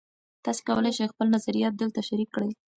[0.43, 2.51] تاسي کولای شئ خپل نظریات دلته شریک کړئ.